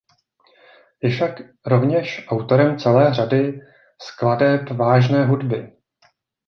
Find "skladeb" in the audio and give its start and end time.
4.01-4.69